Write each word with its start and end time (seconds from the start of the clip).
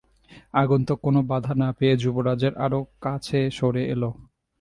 আগন্তুক 0.53 0.99
কোনো 1.05 1.19
বাধা 1.29 1.53
না 1.61 1.69
পেয়ে 1.77 1.95
যুবরাজের 2.01 2.53
আরো 2.65 2.79
কাছে 3.03 3.39
সরে 3.57 3.83
এল। 3.85 4.03